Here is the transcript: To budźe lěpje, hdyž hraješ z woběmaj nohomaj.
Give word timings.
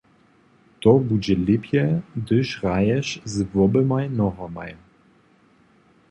To 0.79 0.91
budźe 1.07 1.35
lěpje, 1.47 1.85
hdyž 2.15 2.49
hraješ 2.61 3.07
z 3.31 3.35
woběmaj 3.53 4.05
nohomaj. 4.19 4.71